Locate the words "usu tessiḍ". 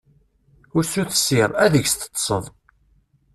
0.79-1.51